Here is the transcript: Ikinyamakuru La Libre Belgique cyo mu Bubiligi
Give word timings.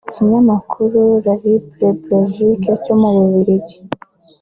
Ikinyamakuru 0.09 0.99
La 1.25 1.33
Libre 1.43 1.87
Belgique 2.07 2.71
cyo 2.83 2.93
mu 3.01 3.09
Bubiligi 3.15 3.77